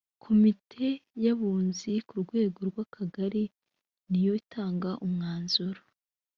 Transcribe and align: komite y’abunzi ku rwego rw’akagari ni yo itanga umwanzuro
komite 0.23 0.85
y’abunzi 1.23 1.91
ku 2.07 2.13
rwego 2.23 2.59
rw’akagari 2.69 3.43
ni 4.09 4.19
yo 4.25 4.33
itanga 4.41 4.89
umwanzuro 5.05 5.81